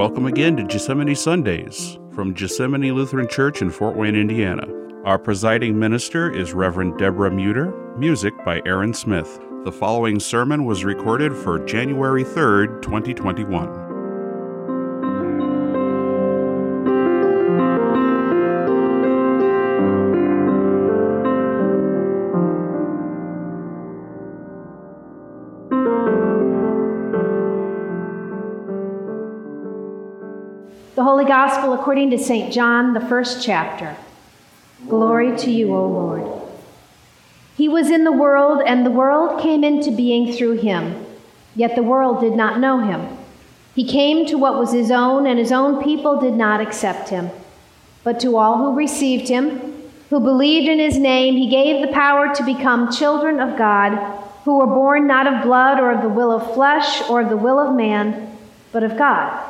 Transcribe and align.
Welcome 0.00 0.24
again 0.24 0.56
to 0.56 0.62
Gethsemane 0.62 1.14
Sundays 1.14 1.98
from 2.14 2.32
Gethsemane 2.32 2.94
Lutheran 2.94 3.28
Church 3.28 3.60
in 3.60 3.68
Fort 3.68 3.96
Wayne, 3.96 4.16
Indiana. 4.16 4.66
Our 5.04 5.18
presiding 5.18 5.78
minister 5.78 6.30
is 6.30 6.54
Reverend 6.54 6.96
Deborah 6.96 7.30
Meuter, 7.30 7.70
music 7.98 8.32
by 8.42 8.62
Aaron 8.64 8.94
Smith. 8.94 9.38
The 9.64 9.70
following 9.70 10.18
sermon 10.18 10.64
was 10.64 10.86
recorded 10.86 11.36
for 11.36 11.62
January 11.66 12.24
3rd, 12.24 12.80
2021. 12.80 13.89
Gospel 31.50 31.72
according 31.72 32.10
to 32.10 32.18
St. 32.18 32.52
John, 32.52 32.94
the 32.94 33.00
first 33.00 33.44
chapter. 33.44 33.96
Glory 34.88 35.36
to 35.38 35.50
you, 35.50 35.74
O 35.74 35.84
Lord. 35.84 36.48
He 37.56 37.66
was 37.66 37.90
in 37.90 38.04
the 38.04 38.12
world, 38.12 38.62
and 38.64 38.86
the 38.86 38.90
world 38.92 39.40
came 39.40 39.64
into 39.64 39.90
being 39.90 40.32
through 40.32 40.58
him, 40.58 41.04
yet 41.56 41.74
the 41.74 41.82
world 41.82 42.20
did 42.20 42.36
not 42.36 42.60
know 42.60 42.78
him. 42.78 43.18
He 43.74 43.84
came 43.84 44.26
to 44.26 44.38
what 44.38 44.60
was 44.60 44.72
his 44.72 44.92
own, 44.92 45.26
and 45.26 45.40
his 45.40 45.50
own 45.50 45.82
people 45.82 46.20
did 46.20 46.34
not 46.34 46.60
accept 46.60 47.08
him. 47.08 47.30
But 48.04 48.20
to 48.20 48.36
all 48.36 48.58
who 48.58 48.76
received 48.76 49.28
him, 49.28 49.90
who 50.08 50.20
believed 50.20 50.68
in 50.68 50.78
his 50.78 50.98
name, 50.98 51.34
he 51.34 51.50
gave 51.50 51.84
the 51.84 51.92
power 51.92 52.32
to 52.32 52.44
become 52.44 52.92
children 52.92 53.40
of 53.40 53.58
God, 53.58 53.96
who 54.44 54.58
were 54.58 54.68
born 54.68 55.08
not 55.08 55.26
of 55.26 55.42
blood 55.42 55.80
or 55.80 55.90
of 55.90 56.02
the 56.02 56.08
will 56.08 56.30
of 56.30 56.54
flesh 56.54 57.02
or 57.10 57.22
of 57.22 57.28
the 57.28 57.36
will 57.36 57.58
of 57.58 57.74
man, 57.74 58.38
but 58.70 58.84
of 58.84 58.96
God. 58.96 59.49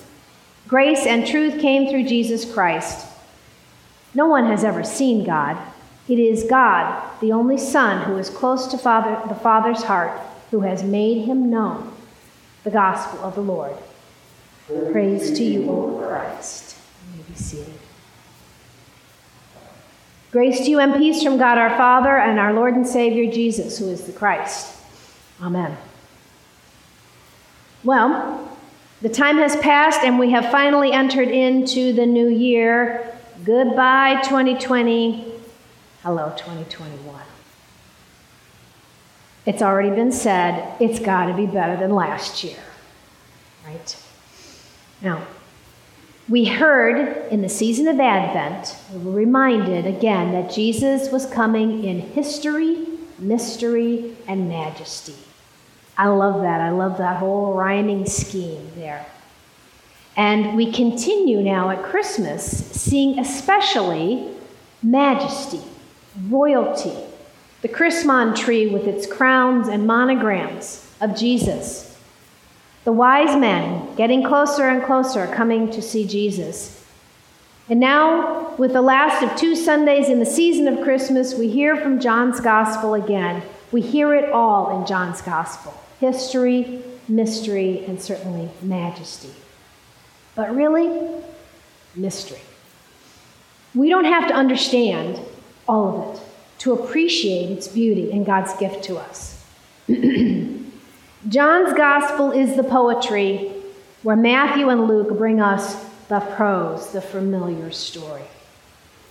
Grace 0.71 1.05
and 1.05 1.27
truth 1.27 1.59
came 1.59 1.89
through 1.89 2.05
Jesus 2.05 2.49
Christ. 2.49 3.05
No 4.13 4.27
one 4.27 4.45
has 4.45 4.63
ever 4.63 4.85
seen 4.85 5.25
God. 5.25 5.57
It 6.07 6.17
is 6.17 6.45
God, 6.45 7.19
the 7.19 7.33
only 7.33 7.57
Son, 7.57 8.05
who 8.05 8.15
is 8.15 8.29
close 8.29 8.67
to 8.67 8.77
Father, 8.77 9.21
the 9.27 9.35
Father's 9.35 9.83
heart, 9.83 10.17
who 10.49 10.61
has 10.61 10.81
made 10.81 11.25
him 11.25 11.49
known. 11.49 11.91
The 12.63 12.71
gospel 12.71 13.19
of 13.19 13.35
the 13.35 13.41
Lord. 13.41 13.75
Praise 14.93 15.37
to 15.37 15.43
you, 15.43 15.69
O 15.69 16.07
Christ. 16.07 16.77
You 17.03 17.17
may 17.17 17.23
be 17.27 17.35
seated. 17.35 17.73
Grace 20.31 20.59
to 20.59 20.69
you 20.69 20.79
and 20.79 20.95
peace 20.95 21.21
from 21.21 21.37
God 21.37 21.57
our 21.57 21.75
Father 21.75 22.17
and 22.17 22.39
our 22.39 22.53
Lord 22.53 22.75
and 22.75 22.87
Savior 22.87 23.29
Jesus, 23.29 23.77
who 23.77 23.89
is 23.89 24.05
the 24.05 24.13
Christ. 24.13 24.73
Amen. 25.41 25.75
Well, 27.83 28.50
the 29.01 29.09
time 29.09 29.37
has 29.37 29.55
passed, 29.57 30.01
and 30.03 30.19
we 30.19 30.31
have 30.31 30.51
finally 30.51 30.91
entered 30.91 31.29
into 31.29 31.91
the 31.93 32.05
new 32.05 32.27
year. 32.27 33.17
Goodbye, 33.43 34.21
2020. 34.23 35.33
Hello, 36.03 36.33
2021. 36.37 37.21
It's 39.45 39.63
already 39.63 39.89
been 39.89 40.11
said, 40.11 40.75
it's 40.79 40.99
got 40.99 41.25
to 41.25 41.33
be 41.33 41.47
better 41.47 41.75
than 41.75 41.95
last 41.95 42.43
year, 42.43 42.59
right? 43.65 44.03
Now, 45.01 45.25
we 46.29 46.45
heard 46.45 47.27
in 47.31 47.41
the 47.41 47.49
season 47.49 47.87
of 47.87 47.99
Advent, 47.99 48.77
we 48.93 48.99
were 48.99 49.11
reminded 49.11 49.87
again 49.87 50.31
that 50.33 50.51
Jesus 50.51 51.11
was 51.11 51.25
coming 51.25 51.83
in 51.83 51.99
history, 51.99 52.87
mystery, 53.17 54.15
and 54.27 54.47
majesty. 54.47 55.15
I 56.01 56.07
love 56.07 56.41
that. 56.41 56.61
I 56.61 56.71
love 56.71 56.97
that 56.97 57.17
whole 57.17 57.53
rhyming 57.53 58.07
scheme 58.07 58.71
there. 58.73 59.05
And 60.17 60.57
we 60.57 60.71
continue 60.71 61.43
now 61.43 61.69
at 61.69 61.83
Christmas 61.83 62.43
seeing 62.43 63.19
especially 63.19 64.27
majesty, 64.81 65.61
royalty, 66.27 66.97
the 67.61 67.69
Chrismon 67.69 68.35
tree 68.35 68.65
with 68.65 68.87
its 68.87 69.05
crowns 69.05 69.67
and 69.67 69.85
monograms 69.85 70.91
of 71.01 71.15
Jesus, 71.15 71.95
the 72.83 72.91
wise 72.91 73.39
men 73.39 73.95
getting 73.95 74.23
closer 74.23 74.69
and 74.69 74.83
closer 74.83 75.27
coming 75.27 75.69
to 75.69 75.83
see 75.83 76.07
Jesus. 76.07 76.83
And 77.69 77.79
now, 77.79 78.55
with 78.55 78.73
the 78.73 78.81
last 78.81 79.21
of 79.21 79.39
two 79.39 79.55
Sundays 79.55 80.09
in 80.09 80.17
the 80.17 80.25
season 80.25 80.67
of 80.67 80.83
Christmas, 80.83 81.35
we 81.35 81.47
hear 81.47 81.75
from 81.75 81.99
John's 81.99 82.39
Gospel 82.39 82.95
again. 82.95 83.43
We 83.71 83.81
hear 83.81 84.15
it 84.15 84.31
all 84.31 84.79
in 84.79 84.87
John's 84.87 85.21
Gospel 85.21 85.77
history, 86.01 86.83
mystery, 87.07 87.85
and 87.85 88.01
certainly 88.01 88.49
majesty. 88.61 89.31
But 90.35 90.53
really, 90.53 91.09
mystery. 91.95 92.41
We 93.73 93.89
don't 93.89 94.05
have 94.05 94.27
to 94.27 94.33
understand 94.33 95.19
all 95.67 95.87
of 95.87 96.15
it 96.15 96.21
to 96.59 96.73
appreciate 96.73 97.51
its 97.51 97.67
beauty 97.67 98.11
and 98.11 98.25
God's 98.25 98.53
gift 98.55 98.83
to 98.85 98.97
us. 98.97 99.45
John's 99.87 101.73
gospel 101.73 102.31
is 102.31 102.55
the 102.55 102.63
poetry 102.63 103.51
where 104.01 104.15
Matthew 104.15 104.69
and 104.69 104.87
Luke 104.87 105.15
bring 105.17 105.39
us 105.39 105.75
the 106.07 106.19
prose, 106.19 106.91
the 106.91 107.01
familiar 107.01 107.71
story. 107.71 108.23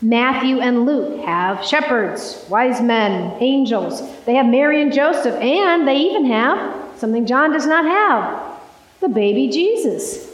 Matthew 0.02 0.60
and 0.60 0.86
Luke 0.86 1.20
have 1.24 1.64
shepherds, 1.64 2.44
wise 2.48 2.80
men, 2.80 3.36
angels. 3.40 4.02
They 4.24 4.34
have 4.34 4.46
Mary 4.46 4.80
and 4.80 4.92
Joseph, 4.92 5.34
and 5.36 5.86
they 5.86 5.98
even 5.98 6.24
have 6.26 6.79
something 7.00 7.26
John 7.26 7.52
does 7.52 7.66
not 7.66 7.84
have 7.84 8.60
the 9.00 9.08
baby 9.08 9.48
Jesus. 9.48 10.30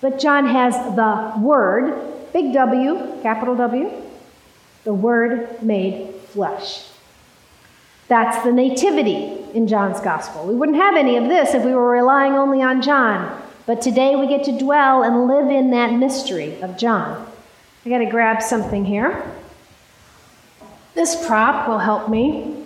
But 0.00 0.18
John 0.18 0.46
has 0.46 0.74
the 0.94 1.40
Word, 1.40 2.32
big 2.32 2.52
W, 2.52 3.20
capital 3.22 3.56
W, 3.56 3.90
the 4.84 4.94
Word 4.94 5.62
made 5.62 6.14
flesh. 6.28 6.86
That's 8.08 8.44
the 8.44 8.52
nativity 8.52 9.38
in 9.54 9.66
John's 9.66 10.00
gospel. 10.00 10.46
We 10.46 10.54
wouldn't 10.54 10.78
have 10.78 10.96
any 10.96 11.16
of 11.16 11.24
this 11.24 11.54
if 11.54 11.64
we 11.64 11.74
were 11.74 11.90
relying 11.90 12.34
only 12.34 12.62
on 12.62 12.82
John. 12.82 13.42
But 13.64 13.82
today 13.82 14.14
we 14.14 14.28
get 14.28 14.44
to 14.44 14.56
dwell 14.56 15.02
and 15.02 15.26
live 15.26 15.50
in 15.50 15.70
that 15.70 15.92
mystery 15.92 16.60
of 16.62 16.78
John. 16.78 17.26
I 17.84 17.88
got 17.88 17.98
to 17.98 18.06
grab 18.06 18.42
something 18.42 18.84
here. 18.84 19.24
This 20.94 21.26
prop 21.26 21.68
will 21.68 21.80
help 21.80 22.08
me 22.08 22.65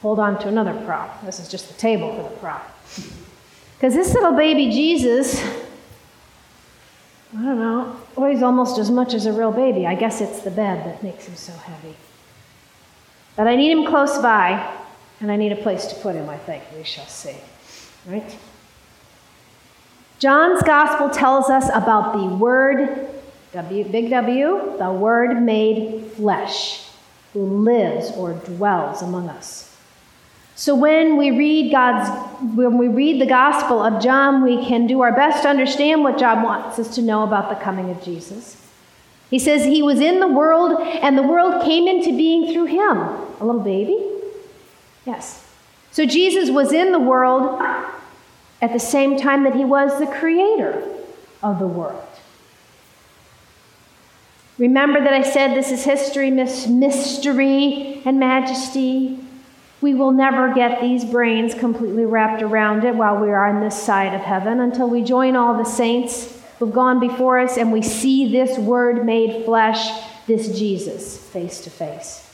hold 0.00 0.18
on 0.18 0.38
to 0.40 0.48
another 0.48 0.74
prop. 0.84 1.24
This 1.24 1.40
is 1.40 1.48
just 1.48 1.68
the 1.68 1.74
table 1.74 2.14
for 2.14 2.22
the 2.22 2.36
prop. 2.36 2.66
Because 3.76 3.94
this 3.94 4.12
little 4.14 4.32
baby 4.32 4.70
Jesus, 4.70 5.40
I 7.36 7.42
don't 7.42 7.58
know, 7.58 7.96
weighs 8.16 8.42
almost 8.42 8.78
as 8.78 8.90
much 8.90 9.14
as 9.14 9.26
a 9.26 9.32
real 9.32 9.52
baby. 9.52 9.86
I 9.86 9.94
guess 9.94 10.20
it's 10.20 10.40
the 10.40 10.50
bed 10.50 10.84
that 10.86 11.02
makes 11.02 11.26
him 11.26 11.36
so 11.36 11.52
heavy. 11.52 11.96
But 13.36 13.46
I 13.46 13.54
need 13.54 13.70
him 13.70 13.86
close 13.86 14.18
by, 14.18 14.76
and 15.20 15.30
I 15.30 15.36
need 15.36 15.52
a 15.52 15.56
place 15.56 15.86
to 15.86 15.94
put 15.96 16.16
him, 16.16 16.28
I 16.28 16.38
think. 16.38 16.64
We 16.76 16.82
shall 16.82 17.06
see. 17.06 17.36
Right? 18.06 18.36
John's 20.18 20.62
gospel 20.64 21.10
tells 21.10 21.48
us 21.48 21.68
about 21.72 22.14
the 22.14 22.34
Word, 22.34 23.08
W, 23.52 23.84
big 23.84 24.10
W, 24.10 24.74
the 24.76 24.90
Word 24.90 25.40
made 25.40 26.10
flesh, 26.16 26.88
who 27.32 27.44
lives 27.62 28.10
or 28.16 28.32
dwells 28.32 29.02
among 29.02 29.28
us. 29.28 29.67
So 30.58 30.74
when 30.74 31.16
we 31.16 31.30
read 31.30 31.70
God's 31.70 32.10
when 32.56 32.78
we 32.78 32.88
read 32.88 33.20
the 33.20 33.26
gospel 33.26 33.80
of 33.80 34.02
John, 34.02 34.42
we 34.42 34.66
can 34.66 34.88
do 34.88 35.02
our 35.02 35.12
best 35.12 35.44
to 35.44 35.48
understand 35.48 36.02
what 36.02 36.18
John 36.18 36.42
wants 36.42 36.80
us 36.80 36.96
to 36.96 37.00
know 37.00 37.22
about 37.22 37.48
the 37.48 37.64
coming 37.64 37.90
of 37.90 38.02
Jesus. 38.02 38.60
He 39.30 39.38
says 39.38 39.64
he 39.64 39.82
was 39.82 40.00
in 40.00 40.18
the 40.18 40.26
world 40.26 40.80
and 40.80 41.16
the 41.16 41.22
world 41.22 41.62
came 41.62 41.86
into 41.86 42.08
being 42.08 42.52
through 42.52 42.64
him. 42.64 42.98
A 42.98 43.44
little 43.44 43.60
baby? 43.60 44.04
Yes. 45.06 45.48
So 45.92 46.04
Jesus 46.04 46.50
was 46.50 46.72
in 46.72 46.90
the 46.90 46.98
world 46.98 47.62
at 48.60 48.72
the 48.72 48.80
same 48.80 49.16
time 49.16 49.44
that 49.44 49.54
he 49.54 49.64
was 49.64 50.00
the 50.00 50.08
creator 50.08 50.82
of 51.40 51.60
the 51.60 51.68
world. 51.68 52.02
Remember 54.58 54.98
that 54.98 55.12
I 55.12 55.22
said 55.22 55.54
this 55.54 55.70
is 55.70 55.84
history, 55.84 56.32
mystery, 56.32 58.02
and 58.04 58.18
majesty. 58.18 59.20
We 59.80 59.94
will 59.94 60.10
never 60.10 60.52
get 60.52 60.80
these 60.80 61.04
brains 61.04 61.54
completely 61.54 62.04
wrapped 62.04 62.42
around 62.42 62.84
it 62.84 62.96
while 62.96 63.16
we 63.16 63.28
are 63.28 63.46
on 63.46 63.60
this 63.60 63.80
side 63.80 64.12
of 64.12 64.22
heaven 64.22 64.60
until 64.60 64.90
we 64.90 65.02
join 65.02 65.36
all 65.36 65.56
the 65.56 65.64
saints 65.64 66.36
who've 66.58 66.72
gone 66.72 66.98
before 66.98 67.38
us, 67.38 67.56
and 67.56 67.72
we 67.72 67.82
see 67.82 68.32
this 68.32 68.58
Word 68.58 69.06
made 69.06 69.44
flesh, 69.44 69.90
this 70.26 70.58
Jesus, 70.58 71.16
face 71.16 71.60
to 71.62 71.70
face. 71.70 72.28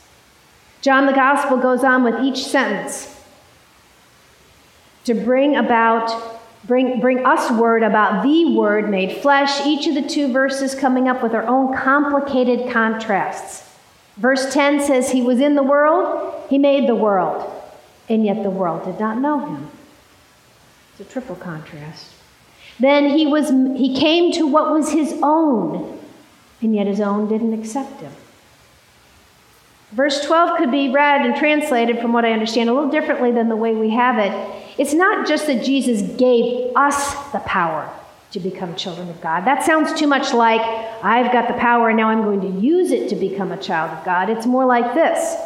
John 0.81 1.07
the 1.07 1.13
Gospel 1.13 1.59
goes 1.59 1.85
on 1.85 2.05
with 2.05 2.21
each 2.23 2.45
sentence 2.45 3.11
to 5.05 5.15
bring 5.15 5.57
about 5.57 6.41
bring, 6.65 7.01
bring 7.01 7.25
us 7.27 7.51
word 7.53 7.83
about 7.83 8.23
the 8.23 8.57
word 8.57 8.89
made 8.91 9.19
flesh 9.19 9.65
each 9.67 9.87
of 9.87 9.95
the 9.95 10.09
two 10.09 10.33
verses 10.33 10.75
coming 10.75 11.09
up 11.09 11.23
with 11.23 11.33
their 11.33 11.47
own 11.47 11.77
complicated 11.77 12.73
contrasts 12.73 13.74
verse 14.17 14.53
10 14.53 14.81
says 14.81 15.11
he 15.11 15.23
was 15.23 15.41
in 15.41 15.55
the 15.55 15.63
world 15.63 16.35
he 16.49 16.59
made 16.59 16.89
the 16.89 16.95
world 16.95 17.51
and 18.09 18.25
yet 18.25 18.43
the 18.43 18.51
world 18.51 18.85
did 18.85 19.01
not 19.01 19.19
know 19.19 19.47
him. 19.47 19.69
It's 20.91 21.09
a 21.09 21.13
triple 21.13 21.37
contrast. 21.37 22.13
Then 22.79 23.11
he 23.11 23.27
was 23.27 23.49
he 23.49 23.99
came 23.99 24.33
to 24.33 24.47
what 24.47 24.73
was 24.73 24.93
his 24.93 25.19
own 25.23 25.99
and 26.61 26.75
yet 26.75 26.87
his 26.87 27.01
own 27.01 27.29
didn't 27.29 27.59
accept 27.59 28.01
him. 28.01 28.13
Verse 29.93 30.25
12 30.25 30.59
could 30.59 30.71
be 30.71 30.91
read 30.91 31.25
and 31.25 31.37
translated 31.37 32.01
from 32.01 32.13
what 32.13 32.25
i 32.25 32.33
understand 32.33 32.69
a 32.69 32.73
little 32.73 32.91
differently 32.91 33.31
than 33.31 33.49
the 33.49 33.57
way 33.57 33.75
we 33.75 33.91
have 33.91 34.19
it. 34.19 34.33
It's 34.77 34.93
not 34.95 35.27
just 35.27 35.47
that 35.47 35.65
Jesus 35.65 36.03
gave 36.17 36.77
us 36.77 37.15
the 37.33 37.39
power 37.41 37.89
to 38.35 38.41
become 38.41 38.75
children 38.75 39.09
of 39.09 39.21
God. 39.21 39.45
That 39.45 39.63
sounds 39.63 39.95
too 39.95 40.09
much 40.09 40.35
like, 40.35 40.61
I've 41.05 41.33
got 41.33 41.47
the 41.47 41.55
power 41.55 41.89
and 41.89 41.97
now 41.97 42.09
I'm 42.09 42.25
going 42.25 42.41
to 42.41 42.61
use 42.61 42.91
it 42.91 43.09
to 43.11 43.15
become 43.15 43.53
a 43.53 43.57
child 43.57 43.97
of 43.97 44.05
God. 44.05 44.29
It's 44.29 44.45
more 44.45 44.67
like 44.67 44.93
this 44.93 45.37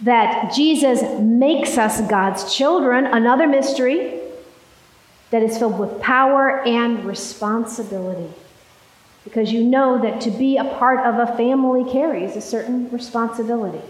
that 0.00 0.52
Jesus 0.52 1.02
makes 1.20 1.78
us 1.78 2.00
God's 2.08 2.52
children, 2.52 3.06
another 3.06 3.46
mystery 3.46 4.18
that 5.30 5.42
is 5.42 5.56
filled 5.56 5.78
with 5.78 6.00
power 6.00 6.60
and 6.66 7.04
responsibility. 7.04 8.32
Because 9.22 9.52
you 9.52 9.62
know 9.62 10.00
that 10.02 10.20
to 10.22 10.30
be 10.30 10.56
a 10.56 10.64
part 10.64 11.06
of 11.06 11.28
a 11.28 11.36
family 11.36 11.88
carries 11.92 12.34
a 12.34 12.40
certain 12.40 12.90
responsibility. 12.90 13.82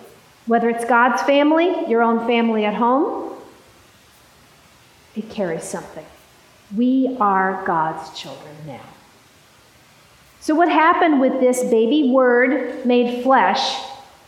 Whether 0.46 0.68
it's 0.68 0.84
God's 0.84 1.22
family, 1.22 1.88
your 1.88 2.02
own 2.02 2.26
family 2.26 2.66
at 2.66 2.74
home, 2.74 3.34
it 5.16 5.30
carries 5.30 5.64
something. 5.64 6.04
We 6.76 7.16
are 7.20 7.64
God's 7.66 8.18
children 8.18 8.54
now. 8.66 8.80
So, 10.40 10.54
what 10.54 10.70
happened 10.70 11.20
with 11.20 11.40
this 11.40 11.62
baby 11.64 12.10
word 12.10 12.86
made 12.86 13.22
flesh 13.22 13.78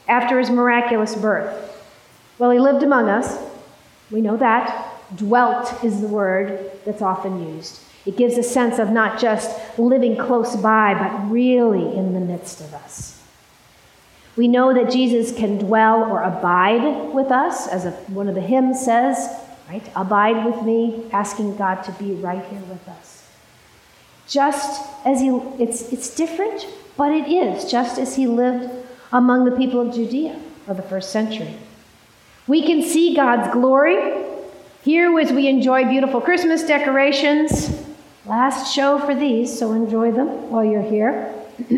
after 0.09 0.39
his 0.39 0.51
miraculous 0.51 1.15
birth? 1.15 1.69
Well, 2.39 2.51
he 2.51 2.59
lived 2.59 2.83
among 2.83 3.09
us. 3.09 3.39
We 4.11 4.21
know 4.21 4.37
that. 4.37 4.89
Dwelt 5.17 5.85
is 5.85 6.01
the 6.01 6.09
word 6.09 6.71
that's 6.85 7.03
often 7.03 7.55
used. 7.55 7.81
It 8.05 8.17
gives 8.17 8.37
a 8.37 8.43
sense 8.43 8.79
of 8.79 8.91
not 8.91 9.21
just 9.21 9.79
living 9.79 10.17
close 10.17 10.57
by, 10.57 10.95
but 10.95 11.31
really 11.31 11.97
in 11.97 12.15
the 12.15 12.21
midst 12.21 12.61
of 12.61 12.75
us. 12.75 13.23
We 14.37 14.49
know 14.49 14.73
that 14.75 14.91
Jesus 14.91 15.37
can 15.37 15.59
dwell 15.59 16.05
or 16.05 16.23
abide 16.23 17.13
with 17.15 17.31
us, 17.31 17.69
as 17.69 17.85
a, 17.85 17.91
one 18.09 18.29
of 18.29 18.35
the 18.35 18.41
hymns 18.41 18.83
says, 18.83 19.29
right? 19.73 19.91
Abide 19.97 20.45
with 20.45 20.63
me, 20.63 21.09
asking 21.13 21.57
God 21.57 21.83
to 21.85 21.93
be 21.93 22.13
right 22.13 22.45
here 22.45 22.61
with 22.69 22.87
us. 22.89 23.27
Just 24.29 24.87
as 25.07 25.21
he, 25.21 25.29
it's, 25.59 25.91
it's 25.93 26.15
different, 26.15 26.67
but 26.97 27.11
it 27.11 27.27
is, 27.29 27.71
just 27.71 27.99
as 27.99 28.15
he 28.17 28.27
lived 28.27 28.71
among 29.13 29.47
the 29.47 29.57
people 29.57 29.81
of 29.81 29.95
Judea 29.95 30.39
of 30.69 30.77
the 30.77 30.83
first 30.83 31.11
century. 31.11 31.55
We 32.47 32.67
can 32.67 32.83
see 32.83 33.17
God's 33.17 33.51
glory 33.53 34.27
here 34.83 35.19
as 35.19 35.33
we 35.33 35.49
enjoy 35.49 35.89
beautiful 35.89 36.21
Christmas 36.21 36.63
decorations. 36.65 37.83
Last 38.27 38.75
show 38.75 38.99
for 38.99 39.15
these, 39.15 39.59
so 39.59 39.73
enjoy 39.73 40.13
them 40.13 40.51
while 40.51 40.65
you're 40.65 40.83
here. 40.83 41.35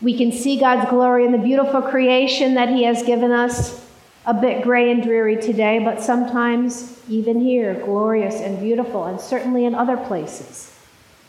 we 0.00 0.16
can 0.16 0.30
see 0.30 0.56
God's 0.58 0.88
glory 0.88 1.24
in 1.24 1.32
the 1.32 1.38
beautiful 1.38 1.82
creation 1.82 2.54
that 2.54 2.68
He 2.68 2.84
has 2.84 3.02
given 3.02 3.32
us 3.32 3.89
a 4.26 4.34
bit 4.34 4.62
gray 4.62 4.90
and 4.90 5.02
dreary 5.02 5.40
today, 5.40 5.78
but 5.78 6.02
sometimes 6.02 7.00
even 7.08 7.40
here, 7.40 7.74
glorious 7.74 8.40
and 8.40 8.60
beautiful, 8.60 9.04
and 9.04 9.20
certainly 9.20 9.64
in 9.64 9.74
other 9.74 9.96
places, 9.96 10.76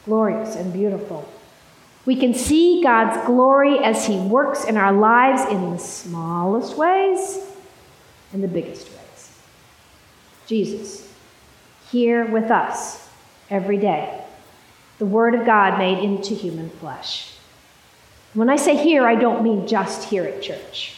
glorious 0.05 0.55
and 0.55 0.73
beautiful. 0.73 1.27
We 2.05 2.15
can 2.15 2.33
see 2.33 2.81
God's 2.83 3.25
glory 3.25 3.79
as 3.79 4.05
He 4.05 4.17
works 4.17 4.65
in 4.65 4.75
our 4.75 4.91
lives 4.91 5.49
in 5.49 5.71
the 5.71 5.77
smallest 5.77 6.75
ways 6.75 7.39
and 8.33 8.43
the 8.43 8.47
biggest 8.47 8.89
ways. 8.89 9.39
Jesus, 10.47 11.13
here 11.91 12.25
with 12.25 12.51
us 12.51 13.09
every 13.49 13.77
day, 13.77 14.21
the 14.97 15.05
Word 15.05 15.35
of 15.35 15.45
God 15.45 15.77
made 15.77 16.03
into 16.03 16.33
human 16.33 16.69
flesh. 16.69 17.35
When 18.33 18.49
I 18.49 18.55
say 18.55 18.75
here, 18.75 19.05
I 19.05 19.15
don't 19.15 19.43
mean 19.43 19.67
just 19.67 20.09
here 20.09 20.23
at 20.23 20.41
church. 20.41 20.95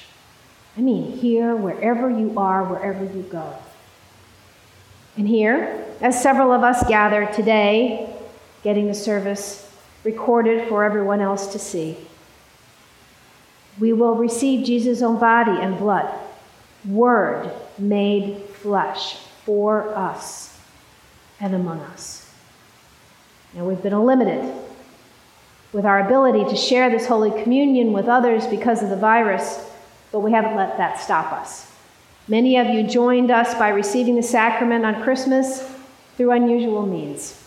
I 0.76 0.82
mean, 0.82 1.12
here, 1.12 1.56
wherever 1.56 2.10
you 2.10 2.34
are, 2.38 2.64
wherever 2.64 3.04
you 3.04 3.22
go. 3.24 3.56
And 5.16 5.28
here, 5.28 5.86
as 6.02 6.22
several 6.22 6.52
of 6.52 6.64
us 6.64 6.88
gather 6.88 7.28
today, 7.28 8.16
getting 8.64 8.88
the 8.88 8.94
service 8.96 9.72
recorded 10.04 10.68
for 10.68 10.84
everyone 10.84 11.22
else 11.22 11.48
to 11.54 11.60
see, 11.60 11.98
we 13.80 13.94
will 13.94 14.16
receive 14.16 14.66
Jesus' 14.66 15.02
own 15.02 15.20
body 15.20 15.52
and 15.52 15.78
blood, 15.78 16.12
Word 16.88 17.52
made 17.78 18.44
flesh 18.50 19.18
for 19.46 19.96
us 19.96 20.60
and 21.40 21.56
among 21.56 21.80
us. 21.80 22.30
Now, 23.54 23.66
we've 23.66 23.82
been 23.82 23.98
limited 24.06 24.54
with 25.72 25.86
our 25.86 26.06
ability 26.06 26.46
to 26.50 26.56
share 26.56 26.90
this 26.90 27.06
Holy 27.06 27.32
Communion 27.44 27.94
with 27.94 28.08
others 28.08 28.48
because 28.48 28.84
of 28.84 28.90
the 28.90 28.96
virus 28.96 29.70
but 30.14 30.20
we 30.20 30.32
haven't 30.32 30.56
let 30.56 30.78
that 30.78 31.02
stop 31.02 31.34
us. 31.34 31.70
Many 32.28 32.58
of 32.58 32.68
you 32.68 32.84
joined 32.88 33.32
us 33.32 33.54
by 33.56 33.70
receiving 33.70 34.16
the 34.16 34.24
sacrament 34.24 34.86
on 34.86 35.02
Christmas 35.02 35.68
through 36.16 36.32
unusual 36.32 36.86
means. 36.86 37.44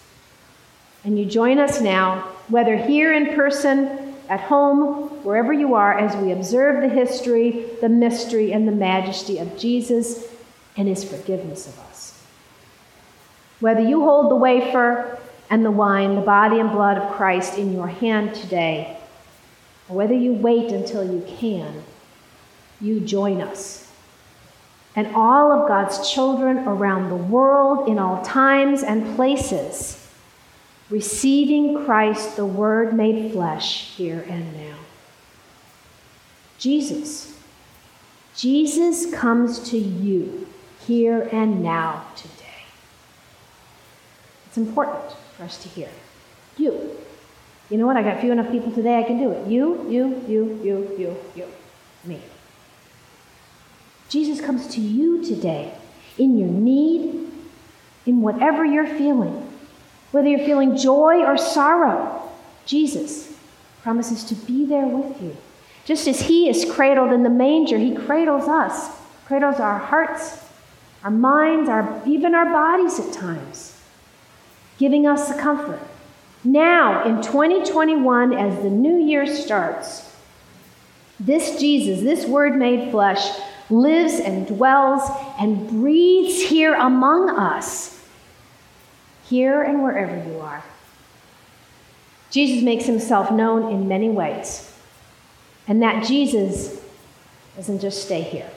And 1.04 1.16
you 1.16 1.24
join 1.24 1.60
us 1.60 1.80
now, 1.80 2.28
whether 2.48 2.76
here 2.76 3.12
in 3.12 3.36
person, 3.36 4.14
at 4.28 4.40
home, 4.40 5.08
wherever 5.22 5.52
you 5.52 5.74
are, 5.74 5.96
as 5.96 6.16
we 6.16 6.32
observe 6.32 6.82
the 6.82 6.88
history, 6.88 7.66
the 7.80 7.88
mystery, 7.88 8.52
and 8.52 8.66
the 8.66 8.72
majesty 8.72 9.38
of 9.38 9.56
Jesus 9.56 10.26
and 10.76 10.88
his 10.88 11.04
forgiveness 11.04 11.68
of 11.68 11.78
us. 11.88 12.20
Whether 13.60 13.82
you 13.82 14.00
hold 14.00 14.32
the 14.32 14.36
wafer 14.36 15.18
and 15.48 15.64
the 15.64 15.70
wine, 15.70 16.16
the 16.16 16.20
body 16.20 16.58
and 16.58 16.72
blood 16.72 16.98
of 16.98 17.12
Christ, 17.12 17.56
in 17.56 17.72
your 17.72 17.86
hand 17.86 18.34
today, 18.34 18.98
or 19.88 19.96
whether 19.96 20.14
you 20.14 20.32
wait 20.32 20.72
until 20.72 21.04
you 21.04 21.24
can 21.38 21.84
you 22.80 23.00
join 23.00 23.40
us. 23.40 23.90
And 24.94 25.14
all 25.14 25.52
of 25.52 25.68
God's 25.68 26.10
children 26.10 26.58
around 26.60 27.10
the 27.10 27.16
world, 27.16 27.88
in 27.88 27.98
all 27.98 28.22
times 28.22 28.82
and 28.82 29.14
places, 29.14 30.08
receiving 30.88 31.84
Christ, 31.84 32.36
the 32.36 32.46
Word 32.46 32.94
made 32.94 33.32
flesh, 33.32 33.94
here 33.96 34.24
and 34.28 34.54
now. 34.54 34.76
Jesus. 36.58 37.38
Jesus 38.34 39.12
comes 39.14 39.70
to 39.70 39.78
you 39.78 40.46
here 40.86 41.28
and 41.32 41.62
now 41.62 42.04
today. 42.16 42.32
It's 44.46 44.56
important 44.56 45.12
for 45.36 45.44
us 45.44 45.62
to 45.62 45.68
hear. 45.68 45.88
You. 46.56 46.96
You 47.68 47.78
know 47.78 47.86
what? 47.86 47.96
I 47.96 48.02
got 48.02 48.20
few 48.20 48.32
enough 48.32 48.50
people 48.50 48.72
today 48.72 48.98
I 48.98 49.02
can 49.02 49.18
do 49.18 49.30
it. 49.32 49.46
You, 49.46 49.86
you, 49.90 50.24
you, 50.28 50.60
you, 50.62 50.96
you, 50.98 51.16
you, 51.34 51.46
me. 52.04 52.22
Jesus 54.08 54.40
comes 54.40 54.66
to 54.68 54.80
you 54.80 55.24
today 55.24 55.74
in 56.18 56.38
your 56.38 56.48
need, 56.48 57.30
in 58.06 58.20
whatever 58.20 58.64
you're 58.64 58.86
feeling. 58.86 59.42
Whether 60.12 60.28
you're 60.28 60.46
feeling 60.46 60.76
joy 60.76 61.24
or 61.24 61.36
sorrow, 61.36 62.30
Jesus 62.64 63.36
promises 63.82 64.24
to 64.24 64.34
be 64.34 64.64
there 64.64 64.86
with 64.86 65.20
you. 65.20 65.36
Just 65.84 66.08
as 66.08 66.22
He 66.22 66.48
is 66.48 66.70
cradled 66.70 67.12
in 67.12 67.22
the 67.22 67.30
manger, 67.30 67.78
He 67.78 67.94
cradles 67.94 68.48
us, 68.48 68.90
cradles 69.26 69.60
our 69.60 69.78
hearts, 69.78 70.44
our 71.04 71.10
minds, 71.10 71.68
our, 71.68 72.02
even 72.06 72.34
our 72.34 72.46
bodies 72.46 72.98
at 72.98 73.12
times, 73.12 73.80
giving 74.78 75.06
us 75.06 75.28
the 75.28 75.40
comfort. 75.40 75.80
Now, 76.42 77.04
in 77.04 77.22
2021, 77.22 78.32
as 78.32 78.62
the 78.62 78.70
new 78.70 78.98
year 78.98 79.26
starts, 79.26 80.16
this 81.18 81.58
Jesus, 81.60 82.02
this 82.02 82.26
Word 82.26 82.56
made 82.56 82.90
flesh, 82.90 83.38
lives 83.70 84.20
and 84.20 84.46
dwells 84.46 85.02
and 85.38 85.68
breathes 85.68 86.42
here 86.42 86.74
among 86.74 87.30
us, 87.30 88.00
here 89.24 89.62
and 89.62 89.82
wherever 89.82 90.16
you 90.28 90.38
are. 90.38 90.62
Jesus 92.30 92.62
makes 92.62 92.84
himself 92.84 93.30
known 93.30 93.72
in 93.72 93.88
many 93.88 94.08
ways. 94.08 94.72
And 95.68 95.82
that 95.82 96.04
Jesus 96.04 96.80
doesn't 97.56 97.80
just 97.80 98.04
stay 98.04 98.22
here. 98.22 98.50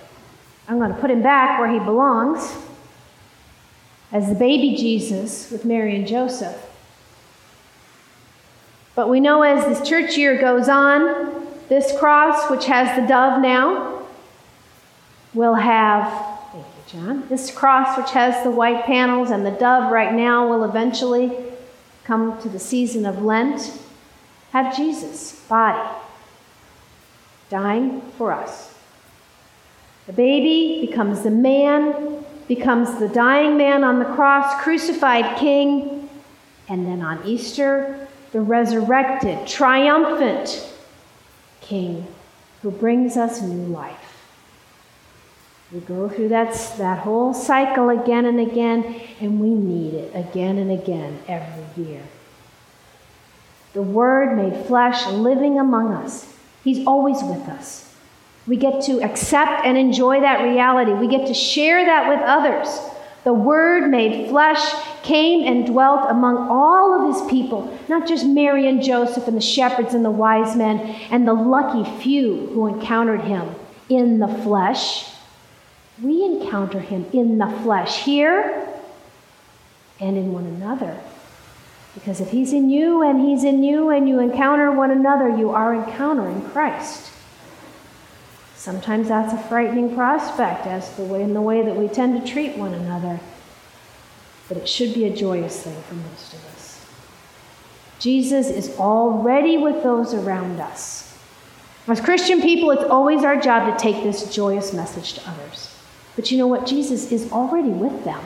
I'm 0.68 0.78
going 0.78 0.94
to 0.94 1.00
put 1.00 1.10
him 1.10 1.24
back 1.24 1.60
where 1.60 1.72
he 1.72 1.80
belongs 1.80 2.56
as 4.12 4.28
the 4.30 4.36
baby 4.36 4.76
Jesus 4.76 5.50
with 5.50 5.66
Mary 5.66 5.96
and 5.96 6.06
Joseph. 6.06 6.66
But 8.96 9.10
we 9.10 9.20
know 9.20 9.44
as 9.44 9.66
this 9.66 9.88
church 9.88 10.18
year 10.18 10.40
goes 10.40 10.68
on, 10.68 11.48
this 11.70 11.98
cross, 11.98 12.50
which 12.52 12.66
has 12.66 13.00
the 13.00 13.08
dove 13.08 13.42
now, 13.42 13.99
will 15.34 15.56
have, 15.56 16.12
thank 16.52 16.66
you, 16.66 17.00
John, 17.00 17.28
this 17.30 17.52
cross, 17.52 17.98
which 17.98 18.12
has 18.12 18.44
the 18.44 18.52
white 18.52 18.86
panels 18.86 19.30
and 19.30 19.46
the 19.46 19.52
dove 19.52 19.92
right 19.92 20.14
now, 20.14 20.48
will 20.48 20.64
eventually 20.64 21.38
come 22.04 22.42
to 22.42 22.50
the 22.50 22.60
season 22.60 23.06
of 23.06 23.22
Lent, 23.22 23.80
have 24.52 24.76
Jesus' 24.76 25.46
body 25.48 25.90
dying 27.50 28.02
for 28.18 28.32
us. 28.32 28.74
The 30.08 30.14
baby 30.14 30.88
becomes 30.88 31.22
the 31.22 31.30
man, 31.30 32.26
becomes 32.48 33.00
the 33.00 33.08
dying 33.08 33.58
man 33.58 33.84
on 33.84 34.00
the 34.00 34.06
cross, 34.06 34.60
crucified 34.64 35.38
king, 35.38 36.10
and 36.68 36.86
then 36.88 37.02
on 37.02 37.24
Easter, 37.26 38.08
the 38.32 38.42
resurrected, 38.42 39.48
triumphant 39.48 40.68
king 41.62 42.08
who 42.64 42.72
brings 42.72 43.18
us 43.18 43.42
new 43.42 43.68
life. 43.68 44.19
We 45.72 45.82
go 45.82 46.10
through 46.10 46.30
that, 46.30 46.54
that 46.80 47.00
whole 47.00 47.34
cycle 47.34 47.90
again 47.90 48.26
and 48.26 48.40
again, 48.40 49.02
and 49.22 49.40
we 49.40 49.50
need 49.50 49.94
it 49.94 50.12
again 50.16 50.58
and 50.58 50.72
again 50.72 51.20
every 51.28 51.84
year. 51.84 52.02
The 53.74 53.84
Word 53.84 54.36
made 54.36 54.66
flesh 54.66 55.06
living 55.08 55.60
among 55.60 55.94
us. 55.94 56.36
He's 56.64 56.88
always 56.88 57.22
with 57.22 57.48
us. 57.48 57.94
We 58.48 58.58
get 58.58 58.82
to 58.86 59.04
accept 59.04 59.64
and 59.64 59.78
enjoy 59.78 60.22
that 60.22 60.42
reality. 60.42 60.92
We 60.94 61.08
get 61.08 61.28
to 61.28 61.36
share 61.36 61.86
that 61.86 62.10
with 62.10 62.20
others. 62.22 62.68
The 63.24 63.34
Word 63.34 63.92
made 63.92 64.30
flesh 64.30 64.60
came 65.04 65.46
and 65.46 65.68
dwelt 65.68 66.10
among 66.10 66.50
all 66.50 67.00
of 67.00 67.14
His 67.14 67.30
people, 67.30 67.78
not 67.88 68.08
just 68.08 68.26
Mary 68.26 68.68
and 68.68 68.82
Joseph 68.82 69.28
and 69.28 69.38
the 69.38 69.42
shepherds 69.42 69.94
and 69.94 70.04
the 70.04 70.10
wise 70.10 70.56
men 70.56 70.80
and 71.12 71.28
the 71.28 71.34
lucky 71.34 71.88
few 72.02 72.48
who 72.54 72.66
encountered 72.66 73.22
Him 73.22 73.54
in 73.88 74.18
the 74.18 74.28
flesh. 74.28 75.06
We 76.02 76.24
encounter 76.24 76.80
Him 76.80 77.06
in 77.14 77.38
the 77.38 77.48
flesh 77.64 78.04
here 78.04 78.68
and 80.00 80.18
in 80.18 80.32
one 80.32 80.46
another. 80.46 81.00
Because 81.94 82.22
if 82.22 82.32
He's 82.32 82.54
in 82.54 82.70
you 82.70 83.02
and 83.02 83.20
He's 83.20 83.44
in 83.44 83.64
you 83.64 83.90
and 83.90 84.08
you 84.08 84.20
encounter 84.20 84.72
one 84.72 84.92
another, 84.92 85.30
you 85.30 85.50
are 85.50 85.76
encountering 85.76 86.42
Christ. 86.50 87.12
Sometimes 88.56 89.08
that's 89.08 89.34
a 89.34 89.48
frightening 89.48 89.96
prospect 89.96 90.68
as 90.68 90.96
the 90.96 91.04
way 91.04 91.24
in 91.24 91.34
the 91.34 91.42
way 91.42 91.64
that 91.64 91.76
we 91.76 91.88
tend 91.88 92.22
to 92.22 92.32
treat 92.32 92.58
one 92.58 92.74
another. 92.74 93.20
But 94.48 94.58
it 94.58 94.68
should 94.68 94.94
be 94.94 95.06
a 95.06 95.16
joyous 95.16 95.64
thing 95.64 95.82
for 95.84 95.96
most 95.96 96.34
of 96.34 96.46
us. 96.46 96.86
Jesus 98.00 98.50
is 98.50 98.78
already 98.78 99.58
with 99.58 99.84
those 99.84 100.14
around 100.14 100.60
us. 100.60 101.18
As 101.88 102.00
Christian 102.00 102.42
people, 102.42 102.72
it's 102.72 102.84
always 102.84 103.24
our 103.24 103.40
job 103.40 103.72
to 103.72 103.84
take 103.84 104.04
this 104.04 104.34
joyous 104.34 104.74
message 104.74 105.14
to 105.14 105.30
others. 105.30 105.76
But 106.16 106.32
you 106.32 106.38
know 106.38 106.48
what? 106.48 106.66
Jesus 106.66 107.12
is 107.12 107.32
already 107.32 107.70
with 107.70 108.04
them. 108.04 108.22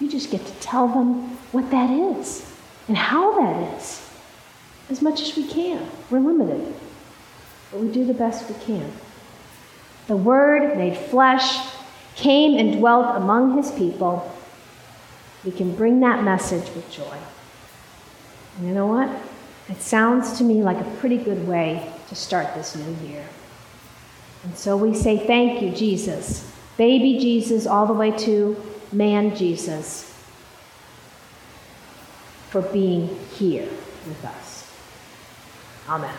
You 0.00 0.08
just 0.08 0.30
get 0.30 0.44
to 0.44 0.52
tell 0.54 0.88
them 0.88 1.36
what 1.52 1.70
that 1.70 1.90
is 1.90 2.50
and 2.88 2.96
how 2.96 3.38
that 3.40 3.74
is 3.74 4.10
as 4.90 5.00
much 5.00 5.22
as 5.22 5.36
we 5.36 5.46
can. 5.46 5.86
We're 6.10 6.20
limited, 6.20 6.74
but 7.70 7.80
we 7.80 7.88
do 7.88 8.04
the 8.04 8.14
best 8.14 8.48
we 8.48 8.56
can. 8.64 8.90
The 10.06 10.16
Word 10.16 10.76
made 10.76 10.96
flesh 10.96 11.58
came 12.16 12.58
and 12.58 12.78
dwelt 12.78 13.16
among 13.16 13.56
his 13.56 13.70
people. 13.72 14.30
We 15.44 15.50
can 15.50 15.74
bring 15.74 16.00
that 16.00 16.22
message 16.22 16.74
with 16.74 16.90
joy. 16.90 17.16
And 18.58 18.68
you 18.68 18.74
know 18.74 18.86
what? 18.86 19.08
It 19.68 19.80
sounds 19.80 20.38
to 20.38 20.44
me 20.44 20.62
like 20.62 20.78
a 20.78 20.90
pretty 20.98 21.16
good 21.16 21.48
way 21.48 21.90
to 22.08 22.14
start 22.14 22.54
this 22.54 22.76
new 22.76 23.08
year. 23.08 23.24
And 24.44 24.56
so 24.56 24.76
we 24.76 24.94
say, 24.94 25.26
Thank 25.26 25.62
you, 25.62 25.70
Jesus. 25.70 26.50
Baby 26.76 27.18
Jesus, 27.18 27.66
all 27.66 27.86
the 27.86 27.92
way 27.92 28.10
to 28.18 28.56
man 28.92 29.36
Jesus 29.36 30.12
for 32.50 32.62
being 32.62 33.08
here 33.36 33.68
with 34.06 34.24
us. 34.24 34.70
Amen. 35.88 36.14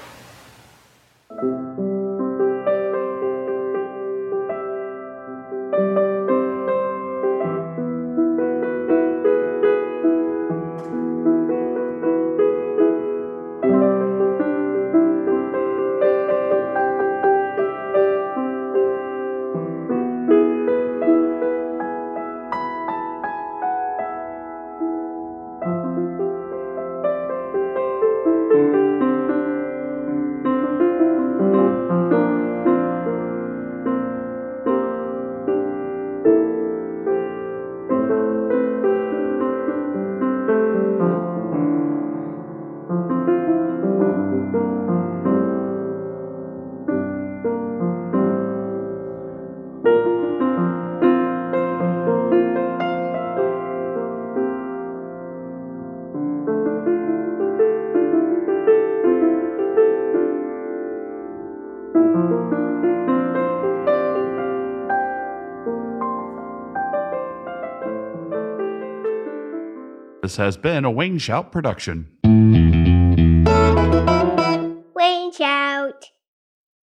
Has 70.38 70.58
been 70.58 70.84
a 70.84 70.92
Wayneshout 70.92 71.52
production. 71.52 72.08